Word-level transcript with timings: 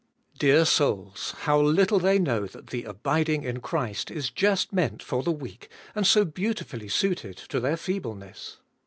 Dear 0.39 0.65
souls! 0.65 1.35
how 1.41 1.61
little 1.61 1.99
they 1.99 2.17
know 2.17 2.47
that 2.47 2.71
the 2.71 2.85
abiding 2.85 3.43
in 3.43 3.59
Christ 3.61 4.09
is 4.09 4.31
just 4.31 4.73
meant 4.73 5.03
for 5.03 5.21
the 5.21 5.31
weak, 5.31 5.69
and 5.93 6.07
so 6.07 6.25
beauti 6.25 6.65
fully 6.65 6.89
suited 6.89 7.37
to 7.49 7.59
their 7.59 7.77
feebleness. 7.77 8.57